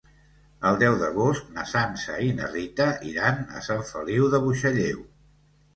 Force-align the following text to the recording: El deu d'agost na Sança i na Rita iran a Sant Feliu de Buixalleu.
El 0.69 0.77
deu 0.83 0.95
d'agost 1.01 1.51
na 1.57 1.67
Sança 1.73 2.17
i 2.29 2.33
na 2.41 2.49
Rita 2.55 2.91
iran 3.13 3.41
a 3.61 3.63
Sant 3.71 3.87
Feliu 3.95 4.33
de 4.35 4.43
Buixalleu. 4.49 5.09